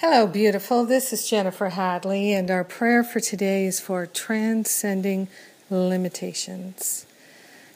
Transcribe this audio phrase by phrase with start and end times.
[0.00, 0.84] Hello, beautiful.
[0.84, 5.26] This is Jennifer Hadley, and our prayer for today is for transcending
[5.70, 7.04] limitations.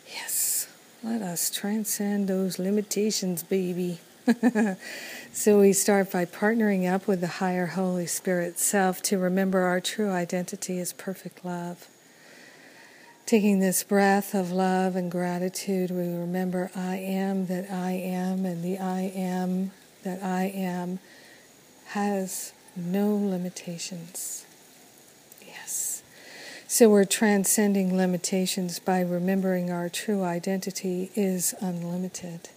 [0.06, 0.69] Yes,
[1.03, 3.98] let us transcend those limitations, baby.
[5.32, 9.80] so we start by partnering up with the higher Holy Spirit self to remember our
[9.80, 11.89] true identity is perfect love.
[13.27, 18.62] Taking this breath of love and gratitude, we remember I am that I am, and
[18.62, 19.73] the I am
[20.04, 21.00] that I am
[21.93, 24.46] has no limitations.
[25.46, 26.03] Yes.
[26.67, 32.48] So we're transcending limitations by remembering our true identity is unlimited.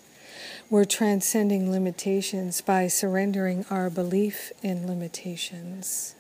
[0.69, 6.15] We're transcending limitations by surrendering our belief in limitations.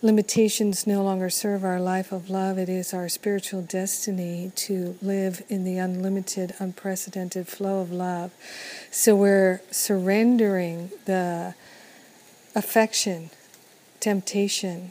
[0.00, 2.58] Limitations no longer serve our life of love.
[2.58, 8.32] It is our spiritual destiny to live in the unlimited, unprecedented flow of love.
[8.90, 11.54] So we're surrendering the
[12.56, 13.28] affection,
[14.00, 14.90] temptation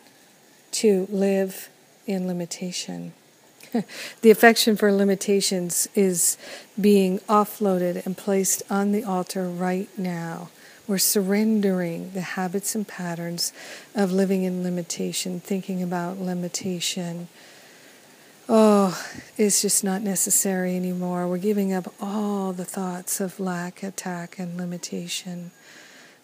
[0.71, 1.69] to live
[2.05, 3.11] in limitation.
[4.21, 6.37] the affection for limitations is
[6.79, 10.49] being offloaded and placed on the altar right now.
[10.87, 13.51] We're surrendering the habits and patterns
[13.95, 17.27] of living in limitation, thinking about limitation.
[18.47, 19.03] Oh,
[19.37, 21.27] it's just not necessary anymore.
[21.27, 25.49] We're giving up all the thoughts of lack, attack, and limitation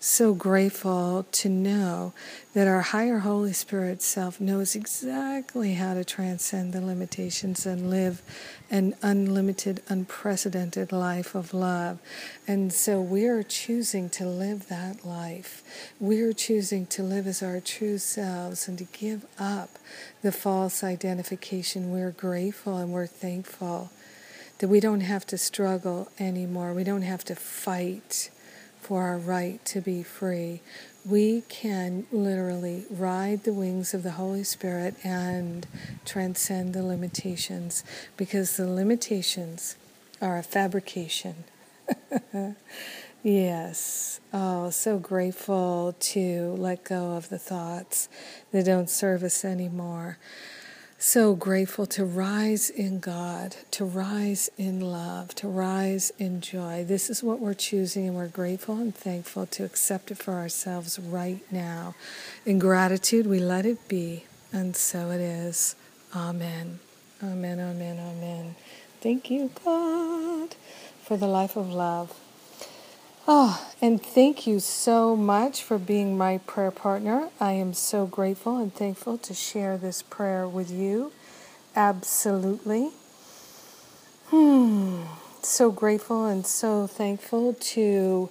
[0.03, 2.11] so grateful to know
[2.55, 8.23] that our higher Holy Spirit self knows exactly how to transcend the limitations and live
[8.71, 11.99] an unlimited, unprecedented life of love.
[12.47, 15.61] And so we're choosing to live that life.
[15.99, 19.69] We're choosing to live as our true selves and to give up
[20.23, 21.91] the false identification.
[21.91, 23.91] We're grateful and we're thankful
[24.58, 26.73] that we don't have to struggle anymore.
[26.73, 28.31] We don't have to fight
[28.92, 30.59] for our right to be free,
[31.06, 35.66] we can literally ride the wings of the Holy Spirit and
[36.03, 37.86] transcend the limitations
[38.17, 39.77] because the limitations
[40.21, 41.45] are a fabrication.
[43.23, 44.20] yes.
[44.33, 48.10] Oh, so grateful to let go of the thoughts
[48.52, 50.17] that don't serve us anymore
[51.02, 56.86] so grateful to rise in God, to rise in love, to rise in joy.
[56.88, 61.00] This is what we're choosing, and we're grateful and thankful to accept it for ourselves
[61.00, 61.95] right now.
[62.45, 65.76] In gratitude, we let it be, and so it is.
[66.16, 66.80] Amen.
[67.23, 68.56] Amen, amen, amen.
[69.02, 70.56] Thank you, God,
[71.02, 72.16] for the life of love.
[73.33, 77.30] Oh, and thank you so much for being my prayer partner.
[77.39, 81.14] I am so grateful and thankful to share this prayer with you.
[81.73, 82.89] Absolutely.
[84.31, 85.03] Hmm.
[85.41, 88.30] So grateful and so thankful to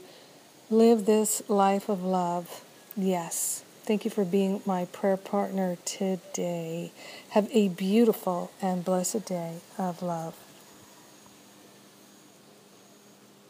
[0.69, 2.63] live this life of love.
[2.95, 3.65] Yes.
[3.85, 6.93] Thank you for being my prayer partner today.
[7.31, 10.35] Have a beautiful and blessed day of love.